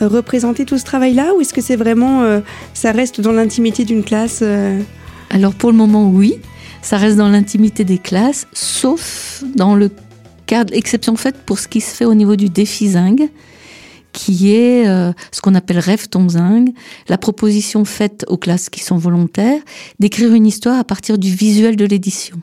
représenter 0.00 0.64
tout 0.64 0.78
ce 0.78 0.84
travail-là 0.84 1.34
ou 1.36 1.40
est-ce 1.40 1.52
que 1.52 1.60
c'est 1.60 1.76
vraiment, 1.76 2.22
euh, 2.22 2.40
ça 2.74 2.92
reste 2.92 3.20
dans 3.20 3.32
l'intimité 3.32 3.84
d'une 3.84 4.02
classe 4.02 4.40
euh 4.42 4.80
Alors 5.28 5.54
pour 5.54 5.70
le 5.70 5.76
moment, 5.76 6.08
oui, 6.08 6.34
ça 6.82 6.96
reste 6.96 7.16
dans 7.16 7.28
l'intimité 7.28 7.84
des 7.84 7.98
classes, 7.98 8.46
sauf 8.52 9.44
dans 9.54 9.74
le 9.74 9.90
cadre, 10.46 10.74
exception 10.74 11.16
faite 11.16 11.36
pour 11.44 11.58
ce 11.58 11.68
qui 11.68 11.80
se 11.80 11.94
fait 11.94 12.04
au 12.04 12.14
niveau 12.14 12.36
du 12.36 12.48
défi 12.48 12.88
Zing, 12.88 13.28
qui 14.12 14.52
est 14.52 14.84
ce 14.84 15.40
qu'on 15.40 15.54
appelle 15.54 15.78
Rêve 15.78 16.08
ton 16.08 16.28
Zing, 16.28 16.72
la 17.08 17.18
proposition 17.18 17.84
faite 17.84 18.24
aux 18.28 18.36
classes 18.36 18.68
qui 18.68 18.80
sont 18.80 18.96
volontaires 18.96 19.60
d'écrire 19.98 20.34
une 20.34 20.46
histoire 20.46 20.78
à 20.78 20.84
partir 20.84 21.18
du 21.18 21.34
visuel 21.34 21.76
de 21.76 21.84
l'édition. 21.84 22.40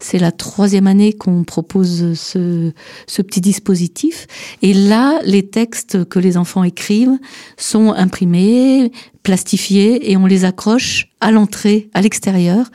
C'est 0.00 0.18
la 0.18 0.32
troisième 0.32 0.86
année 0.86 1.12
qu'on 1.12 1.44
propose 1.44 2.14
ce, 2.14 2.72
ce, 3.06 3.22
petit 3.22 3.40
dispositif. 3.40 4.26
Et 4.62 4.74
là, 4.74 5.20
les 5.24 5.46
textes 5.46 6.04
que 6.04 6.18
les 6.18 6.36
enfants 6.36 6.64
écrivent 6.64 7.18
sont 7.56 7.92
imprimés, 7.92 8.92
plastifiés, 9.22 10.10
et 10.10 10.16
on 10.16 10.26
les 10.26 10.44
accroche 10.44 11.08
à 11.20 11.30
l'entrée, 11.30 11.88
à 11.94 12.02
l'extérieur, 12.02 12.70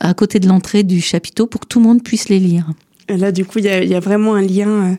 à 0.00 0.14
côté 0.14 0.38
de 0.38 0.48
l'entrée 0.48 0.84
du 0.84 1.00
chapiteau, 1.00 1.46
pour 1.46 1.62
que 1.62 1.66
tout 1.66 1.80
le 1.80 1.86
monde 1.86 2.02
puisse 2.02 2.28
les 2.28 2.38
lire. 2.38 2.70
Là, 3.08 3.32
du 3.32 3.44
coup, 3.44 3.58
il 3.58 3.64
y, 3.64 3.88
y 3.88 3.94
a, 3.94 4.00
vraiment 4.00 4.34
un 4.34 4.42
lien 4.42 4.98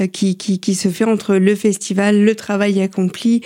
euh, 0.00 0.06
qui, 0.06 0.36
qui, 0.36 0.60
qui, 0.60 0.74
se 0.74 0.88
fait 0.88 1.04
entre 1.04 1.36
le 1.36 1.54
festival, 1.54 2.22
le 2.22 2.34
travail 2.34 2.80
accompli, 2.82 3.42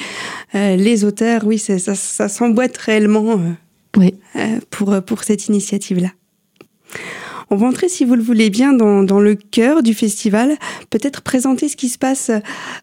euh, 0.55 0.77
les 0.77 1.05
auteurs. 1.05 1.43
Oui, 1.45 1.59
ça, 1.59 1.79
ça 1.79 2.29
s'emboîte 2.29 2.77
réellement 2.77 3.33
euh, 3.33 3.53
oui. 3.97 4.15
Euh, 4.37 4.59
pour, 4.71 5.01
pour 5.03 5.23
cette 5.23 5.47
initiative-là. 5.47 6.11
On 7.51 7.57
va 7.57 7.67
entrer, 7.67 7.89
si 7.89 8.05
vous 8.05 8.15
le 8.15 8.23
voulez 8.23 8.51
bien, 8.51 8.73
dans, 8.73 9.03
dans 9.03 9.21
le 9.21 9.35
cœur 9.35 9.83
du 9.83 9.95
festival. 9.95 10.57
Peut-être 10.91 11.23
présenter 11.23 11.69
ce 11.69 11.77
qui 11.77 11.89
se 11.89 11.99
passe 11.99 12.31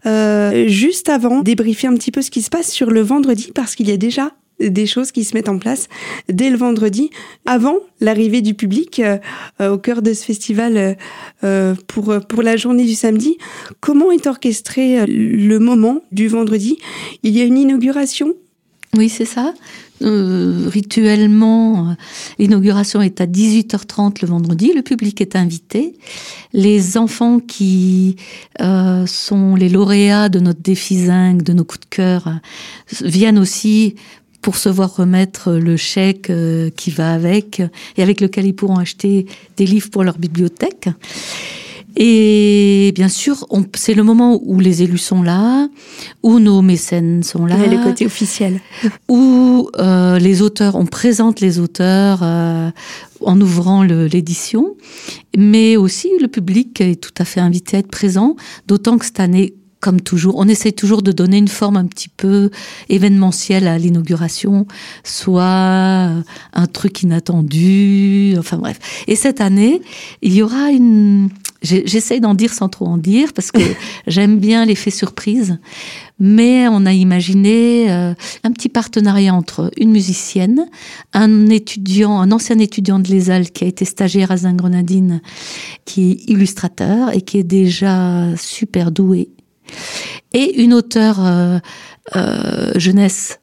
euh, 0.05 0.67
juste 0.67 1.09
avant, 1.09 1.41
débriefer 1.41 1.87
un 1.87 1.95
petit 1.95 2.11
peu 2.11 2.21
ce 2.21 2.31
qui 2.31 2.41
se 2.41 2.49
passe 2.49 2.71
sur 2.71 2.89
le 2.89 3.01
vendredi, 3.01 3.51
parce 3.53 3.75
qu'il 3.75 3.89
y 3.89 3.91
a 3.91 3.97
déjà 3.97 4.31
des 4.69 4.85
choses 4.85 5.11
qui 5.11 5.23
se 5.23 5.33
mettent 5.33 5.49
en 5.49 5.57
place 5.57 5.87
dès 6.29 6.49
le 6.49 6.57
vendredi, 6.57 7.09
avant 7.45 7.75
l'arrivée 7.99 8.41
du 8.41 8.53
public 8.53 8.99
euh, 8.99 9.73
au 9.73 9.77
cœur 9.77 10.01
de 10.01 10.13
ce 10.13 10.23
festival 10.23 10.97
euh, 11.43 11.75
pour, 11.87 12.13
pour 12.27 12.41
la 12.41 12.57
journée 12.57 12.85
du 12.85 12.95
samedi. 12.95 13.37
Comment 13.79 14.11
est 14.11 14.27
orchestré 14.27 15.05
le 15.05 15.57
moment 15.59 16.01
du 16.11 16.27
vendredi? 16.27 16.77
Il 17.23 17.35
y 17.37 17.41
a 17.41 17.45
une 17.45 17.57
inauguration? 17.57 18.33
Oui, 18.97 19.07
c'est 19.07 19.25
ça. 19.25 19.53
Euh, 20.01 20.67
rituellement, 20.67 21.95
l'inauguration 22.39 23.01
est 23.01 23.21
à 23.21 23.25
18h30 23.25 24.17
le 24.21 24.27
vendredi. 24.27 24.73
Le 24.75 24.81
public 24.81 25.21
est 25.21 25.35
invité. 25.35 25.95
Les 26.53 26.97
enfants 26.97 27.39
qui 27.39 28.17
euh, 28.59 29.05
sont 29.05 29.55
les 29.55 29.69
lauréats 29.69 30.27
de 30.27 30.39
notre 30.39 30.61
défi 30.61 31.05
Zinc, 31.05 31.43
de 31.43 31.53
nos 31.53 31.63
coups 31.63 31.81
de 31.81 31.95
cœur, 31.95 32.39
viennent 33.01 33.39
aussi 33.39 33.95
pour 34.41 34.55
se 34.57 34.69
voir 34.69 34.95
remettre 34.95 35.53
le 35.53 35.77
chèque 35.77 36.29
euh, 36.29 36.69
qui 36.69 36.91
va 36.91 37.13
avec 37.13 37.61
et 37.97 38.03
avec 38.03 38.21
lequel 38.21 38.45
ils 38.45 38.55
pourront 38.55 38.77
acheter 38.77 39.25
des 39.57 39.65
livres 39.65 39.89
pour 39.89 40.03
leur 40.03 40.17
bibliothèque. 40.17 40.89
Et 41.97 42.93
bien 42.95 43.09
sûr, 43.09 43.45
c'est 43.75 43.93
le 43.93 44.03
moment 44.03 44.39
où 44.43 44.59
les 44.59 44.81
élus 44.81 44.97
sont 44.97 45.21
là, 45.21 45.67
où 46.23 46.39
nos 46.39 46.61
mécènes 46.61 47.21
sont 47.21 47.45
là. 47.45 47.57
le 47.57 47.83
côté 47.83 48.05
officiel. 48.05 48.61
Où 49.09 49.69
euh, 49.77 50.17
les 50.17 50.41
auteurs, 50.41 50.75
on 50.75 50.85
présente 50.85 51.41
les 51.41 51.59
auteurs 51.59 52.19
euh, 52.23 52.71
en 53.19 53.39
ouvrant 53.41 53.83
l'édition, 53.83 54.75
mais 55.37 55.75
aussi 55.75 56.09
le 56.21 56.29
public 56.29 56.79
est 56.79 56.95
tout 56.95 57.13
à 57.17 57.25
fait 57.25 57.41
invité 57.41 57.75
à 57.77 57.79
être 57.81 57.91
présent, 57.91 58.35
d'autant 58.67 58.97
que 58.97 59.05
cette 59.05 59.19
année, 59.19 59.53
comme 59.81 59.99
toujours, 59.99 60.35
on 60.37 60.47
essaie 60.47 60.71
toujours 60.71 61.01
de 61.01 61.11
donner 61.11 61.37
une 61.37 61.47
forme 61.47 61.75
un 61.75 61.85
petit 61.85 62.07
peu 62.07 62.51
événementielle 62.87 63.67
à 63.67 63.77
l'inauguration, 63.77 64.67
soit 65.03 65.43
un 65.43 66.67
truc 66.71 67.01
inattendu, 67.01 68.35
enfin 68.37 68.57
bref. 68.57 68.79
Et 69.07 69.15
cette 69.15 69.41
année, 69.41 69.81
il 70.21 70.33
y 70.33 70.41
aura 70.41 70.71
une... 70.71 71.29
J'essaie 71.63 72.19
d'en 72.19 72.33
dire 72.33 72.53
sans 72.53 72.69
trop 72.69 72.87
en 72.87 72.97
dire, 72.97 73.33
parce 73.33 73.51
que 73.51 73.61
j'aime 74.07 74.39
bien 74.39 74.65
l'effet 74.65 74.89
surprise, 74.89 75.59
mais 76.19 76.67
on 76.67 76.85
a 76.85 76.93
imaginé 76.93 77.91
euh, 77.91 78.13
un 78.43 78.51
petit 78.51 78.69
partenariat 78.69 79.33
entre 79.33 79.71
une 79.77 79.91
musicienne, 79.91 80.67
un 81.13 81.47
étudiant, 81.47 82.19
un 82.19 82.31
ancien 82.31 82.57
étudiant 82.59 82.99
de 82.99 83.07
l'ESAL 83.09 83.49
qui 83.49 83.63
a 83.63 83.67
été 83.67 83.85
stagiaire 83.85 84.31
à 84.31 84.37
Zingrenadine, 84.37 85.21
qui 85.85 86.11
est 86.11 86.29
illustrateur 86.29 87.13
et 87.15 87.21
qui 87.21 87.39
est 87.39 87.43
déjà 87.43 88.27
super 88.37 88.91
doué, 88.91 89.29
et 90.33 90.61
une 90.61 90.73
auteure 90.73 91.17
euh, 91.19 91.59
euh, 92.15 92.71
jeunesse 92.75 93.39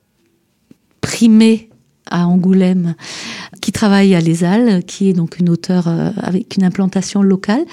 primée 1.00 1.68
à 2.10 2.26
Angoulême, 2.26 2.94
qui 3.60 3.70
travaille 3.70 4.14
à 4.14 4.20
l'ESAL, 4.20 4.82
qui 4.84 5.10
est 5.10 5.12
donc 5.12 5.38
une 5.38 5.50
auteure 5.50 5.88
euh, 5.88 6.10
avec 6.16 6.56
une 6.56 6.64
implantation 6.64 7.22
locale, 7.22 7.64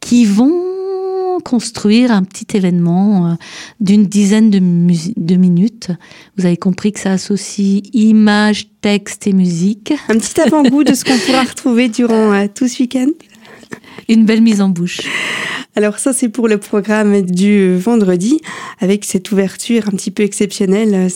qui 0.00 0.24
vont 0.24 1.40
construire 1.44 2.12
un 2.12 2.22
petit 2.22 2.56
événement 2.56 3.36
d'une 3.80 4.06
dizaine 4.06 4.50
de, 4.50 4.58
de, 4.58 5.34
minutes. 5.34 5.90
Vous 6.36 6.46
avez 6.46 6.58
compris 6.58 6.92
que 6.92 7.00
ça 7.00 7.12
associe 7.12 7.82
images, 7.94 8.66
texte 8.82 9.26
et 9.26 9.32
musique. 9.32 9.92
Un 10.08 10.18
petit 10.18 10.40
avant-goût 10.40 10.84
de 10.84 10.94
ce 10.94 11.04
qu'on 11.04 11.18
pourra 11.18 11.42
retrouver 11.48 11.88
durant 11.88 12.46
tout 12.48 12.68
ce 12.68 12.82
week-end 12.82 13.08
une 14.08 14.24
belle 14.24 14.42
mise 14.42 14.60
en 14.60 14.68
bouche. 14.68 15.00
Alors 15.74 15.98
ça, 15.98 16.12
c'est 16.12 16.28
pour 16.28 16.48
le 16.48 16.58
programme 16.58 17.22
du 17.22 17.76
vendredi, 17.76 18.40
avec 18.80 19.06
cette 19.06 19.32
ouverture 19.32 19.88
un 19.88 19.92
petit 19.92 20.10
peu 20.10 20.22
exceptionnelle, 20.22 21.08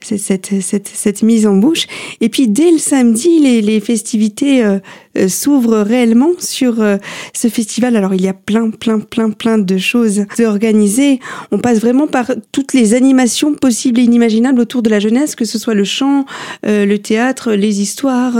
cette, 0.00 0.50
cette, 0.60 1.22
mise 1.22 1.46
en 1.46 1.54
bouche. 1.54 1.86
Et 2.20 2.28
puis 2.28 2.48
dès 2.48 2.72
le 2.72 2.78
samedi, 2.78 3.38
les, 3.38 3.80
festivités 3.80 4.64
euh, 4.64 4.80
euh, 5.16 5.28
s'ouvrent 5.28 5.78
réellement 5.78 6.30
sur 6.40 6.82
euh, 6.82 6.96
ce 7.32 7.46
festival. 7.46 7.94
Alors 7.94 8.12
il 8.12 8.22
y 8.22 8.28
a 8.28 8.34
plein, 8.34 8.70
plein, 8.70 8.98
plein, 8.98 9.30
plein 9.30 9.58
de 9.58 9.78
choses 9.78 10.24
à 10.36 10.42
organiser. 10.42 11.20
On 11.52 11.58
passe 11.58 11.78
vraiment 11.78 12.08
par 12.08 12.32
toutes 12.50 12.72
les 12.72 12.94
animations 12.94 13.54
possibles 13.54 14.00
et 14.00 14.02
inimaginables 14.02 14.58
autour 14.58 14.82
de 14.82 14.90
la 14.90 14.98
jeunesse, 14.98 15.36
que 15.36 15.44
ce 15.44 15.60
soit 15.60 15.74
le 15.74 15.84
chant, 15.84 16.24
le 16.64 16.96
théâtre, 16.96 17.52
les 17.52 17.80
histoires. 17.80 18.34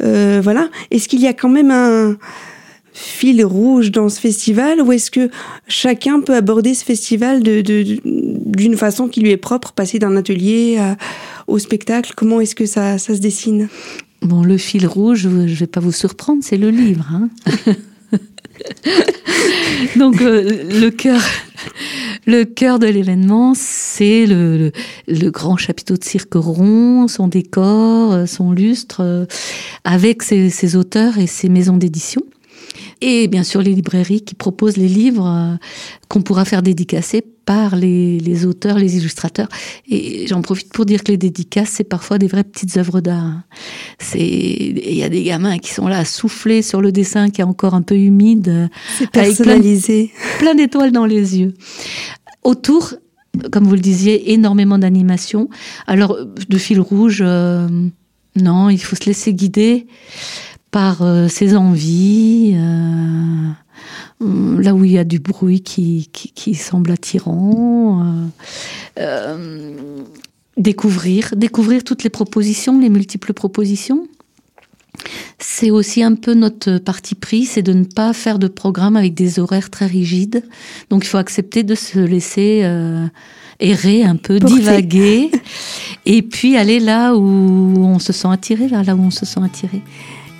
voilà. 0.00 0.68
Est-ce 0.90 1.08
qu'il 1.08 1.20
y 1.20 1.28
a 1.28 1.32
quand 1.32 1.48
même 1.48 1.70
un 1.70 2.16
fil 2.94 3.44
rouge 3.44 3.90
dans 3.90 4.08
ce 4.08 4.18
festival 4.18 4.80
ou 4.80 4.92
est-ce 4.92 5.10
que 5.10 5.28
chacun 5.68 6.20
peut 6.20 6.34
aborder 6.34 6.72
ce 6.72 6.84
festival 6.84 7.42
de, 7.42 7.60
d'une 7.60 8.76
façon 8.76 9.08
qui 9.08 9.20
lui 9.20 9.30
est 9.30 9.36
propre, 9.36 9.72
passer 9.72 9.98
d'un 9.98 10.16
atelier 10.16 10.78
au 11.46 11.58
spectacle? 11.58 12.12
Comment 12.16 12.40
est-ce 12.40 12.54
que 12.54 12.66
ça, 12.66 12.96
ça 12.98 13.14
se 13.14 13.20
dessine? 13.20 13.68
Bon, 14.22 14.42
le 14.42 14.56
fil 14.56 14.86
rouge, 14.86 15.18
je 15.18 15.28
ne 15.28 15.46
vais 15.46 15.66
pas 15.66 15.80
vous 15.80 15.92
surprendre, 15.92 16.42
c'est 16.42 16.56
le 16.56 16.70
livre. 16.70 17.06
Hein. 17.12 17.28
Donc 19.96 20.22
euh, 20.22 20.64
le 20.80 20.90
cœur, 20.90 21.20
le 22.26 22.44
de 22.78 22.86
l'événement, 22.86 23.52
c'est 23.54 24.26
le, 24.26 24.72
le, 25.08 25.30
grand 25.30 25.56
chapiteau 25.56 25.96
de 25.96 26.04
cirque 26.04 26.34
rond, 26.34 27.08
son 27.08 27.28
décor, 27.28 28.12
euh, 28.12 28.26
son 28.26 28.52
lustre, 28.52 29.00
euh, 29.00 29.26
avec 29.84 30.22
ses 30.22 30.76
auteurs 30.76 31.18
et 31.18 31.26
ses 31.26 31.48
maisons 31.48 31.76
d'édition 31.76 32.22
et 33.00 33.28
bien 33.28 33.42
sûr 33.42 33.62
les 33.62 33.72
librairies 33.72 34.22
qui 34.22 34.34
proposent 34.34 34.76
les 34.76 34.88
livres 34.88 35.26
euh, 35.26 35.56
qu'on 36.08 36.22
pourra 36.22 36.44
faire 36.44 36.62
dédicacer 36.62 37.22
par 37.44 37.76
les, 37.76 38.46
auteurs, 38.46 38.78
les 38.78 38.96
illustrateurs. 38.96 39.48
Et 39.88 40.26
j'en 40.26 40.42
profite 40.42 40.72
pour 40.72 40.86
dire 40.86 41.04
que 41.04 41.12
les 41.12 41.18
dédicaces, 41.18 41.70
c'est 41.70 41.84
parfois 41.84 42.18
des 42.18 42.26
vraies 42.26 42.44
petites 42.44 42.76
œuvres 42.76 43.00
d'art. 43.00 43.42
C'est, 43.98 44.18
il 44.20 44.94
y 44.94 45.02
a 45.02 45.08
des 45.08 45.22
gamins 45.22 45.58
qui 45.58 45.72
sont 45.72 45.86
là 45.86 45.98
à 45.98 46.04
souffler 46.04 46.62
sur 46.62 46.80
le 46.80 46.92
dessin 46.92 47.28
qui 47.30 47.40
est 47.40 47.44
encore 47.44 47.74
un 47.74 47.82
peu 47.82 47.96
humide. 47.96 48.70
C'est 48.98 49.10
personnalisé. 49.10 50.10
plein, 50.38 50.54
d'étoiles 50.54 50.92
dans 50.92 51.06
les 51.06 51.38
yeux. 51.38 51.54
Autour, 52.42 52.94
comme 53.52 53.64
vous 53.64 53.74
le 53.74 53.80
disiez, 53.80 54.32
énormément 54.32 54.78
d'animation. 54.78 55.48
Alors, 55.86 56.16
de 56.48 56.58
fil 56.58 56.80
rouge, 56.80 57.18
euh, 57.20 57.68
non, 58.36 58.70
il 58.70 58.78
faut 58.78 58.96
se 58.96 59.04
laisser 59.04 59.34
guider 59.34 59.86
par 60.74 61.02
euh, 61.02 61.28
ses 61.28 61.54
envies, 61.54 62.54
euh, 62.56 63.52
là 64.60 64.74
où 64.74 64.84
il 64.84 64.90
y 64.90 64.98
a 64.98 65.04
du 65.04 65.20
bruit 65.20 65.60
qui, 65.60 66.10
qui, 66.12 66.54
semble 66.56 66.90
attirant. 66.90 68.24
Euh, 68.98 69.76
découvrir, 70.56 71.32
découvrir 71.36 71.84
toutes 71.84 72.02
les 72.02 72.10
propositions, 72.10 72.80
les 72.80 72.88
multiples 72.88 73.34
propositions. 73.34 74.08
C'est 75.38 75.70
aussi 75.70 76.02
un 76.02 76.16
peu 76.16 76.34
notre 76.34 76.78
parti 76.78 77.14
pris, 77.14 77.44
c'est 77.44 77.62
de 77.62 77.72
ne 77.72 77.84
pas 77.84 78.12
faire 78.12 78.40
de 78.40 78.48
programme 78.48 78.96
avec 78.96 79.14
des 79.14 79.38
horaires 79.38 79.70
très 79.70 79.86
rigides. 79.86 80.42
Donc 80.90 81.04
il 81.04 81.08
faut 81.08 81.18
accepter 81.18 81.62
de 81.62 81.76
se 81.76 82.00
laisser 82.00 82.68
errer 83.60 84.02
un 84.02 84.16
peu, 84.16 84.40
divaguer, 84.40 85.30
et 86.04 86.22
puis 86.22 86.56
aller 86.56 86.80
là 86.80 87.14
où 87.14 87.22
on 87.22 88.00
se 88.00 88.12
sent 88.12 88.28
attiré, 88.28 88.66
vers 88.66 88.82
là 88.82 88.96
où 88.96 89.02
on 89.02 89.12
se 89.12 89.24
sent 89.24 89.40
attiré. 89.44 89.80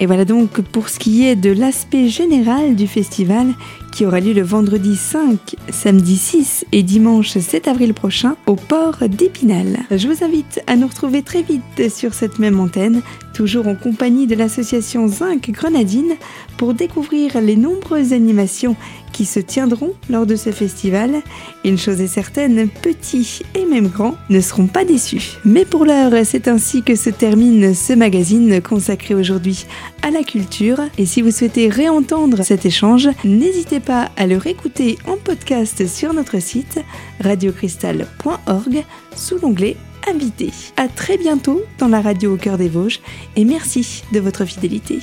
Et 0.01 0.07
voilà 0.07 0.25
donc 0.25 0.61
pour 0.61 0.89
ce 0.89 0.99
qui 0.99 1.25
est 1.27 1.37
de 1.37 1.51
l'aspect 1.51 2.09
général 2.09 2.75
du 2.75 2.87
festival 2.87 3.47
qui 3.95 4.05
aura 4.05 4.19
lieu 4.19 4.33
le 4.33 4.43
vendredi 4.43 4.97
5, 4.97 5.55
samedi 5.71 6.17
6 6.17 6.67
et 6.73 6.83
dimanche 6.83 7.39
7 7.39 7.69
avril 7.69 7.95
prochain 7.95 8.35
au 8.47 8.57
port 8.57 8.97
d'Épinal. 9.09 9.79
Je 9.93 10.09
vous 10.09 10.25
invite 10.25 10.61
à 10.67 10.75
nous 10.75 10.89
retrouver 10.89 11.23
très 11.23 11.43
vite 11.43 11.93
sur 11.95 12.13
cette 12.13 12.41
même 12.41 12.59
antenne, 12.59 13.03
toujours 13.35 13.69
en 13.69 13.77
compagnie 13.77 14.27
de 14.27 14.35
l'association 14.35 15.07
Zinc 15.07 15.49
Grenadine, 15.49 16.17
pour 16.57 16.75
découvrir 16.75 17.41
les 17.41 17.55
nombreuses 17.55 18.13
animations 18.13 18.75
qui 19.13 19.25
se 19.25 19.39
tiendront 19.39 19.93
lors 20.11 20.27
de 20.27 20.35
ce 20.35 20.51
festival. 20.51 21.23
Une 21.65 21.79
chose 21.79 22.01
est 22.01 22.09
certaine, 22.09 22.69
petits 22.69 23.43
et 23.55 23.65
même 23.65 23.87
grands 23.87 24.17
ne 24.29 24.41
seront 24.41 24.67
pas 24.67 24.85
déçus. 24.85 25.39
Mais 25.45 25.65
pour 25.65 25.85
l'heure, 25.85 26.13
c'est 26.25 26.49
ainsi 26.49 26.83
que 26.83 26.97
se 26.97 27.11
termine 27.11 27.75
ce 27.75 27.93
magazine 27.93 28.61
consacré 28.61 29.15
aujourd'hui 29.15 29.67
à 30.05 30.11
la 30.11 30.23
culture. 30.23 30.81
Et 30.99 31.07
si 31.07 31.23
vous 31.23 31.31
souhaitez 31.31 31.69
réentendre 31.69 32.45
cet 32.45 32.67
échange, 32.67 33.09
n'hésitez 33.25 33.81
pas 33.81 34.11
à 34.17 34.27
le 34.27 34.37
réécouter 34.37 34.99
en 35.07 35.17
podcast 35.17 35.87
sur 35.87 36.13
notre 36.13 36.41
site 36.41 36.79
radiocristal.org 37.21 38.85
sous 39.17 39.39
l'onglet 39.39 39.77
Invité. 40.07 40.51
À 40.77 40.87
très 40.87 41.17
bientôt 41.17 41.63
dans 41.79 41.89
la 41.89 42.03
radio 42.03 42.35
au 42.35 42.37
cœur 42.37 42.59
des 42.59 42.69
Vosges 42.69 43.01
et 43.37 43.47
merci 43.47 44.05
de 44.13 44.21
votre 44.21 44.45
fidélité. 44.45 44.99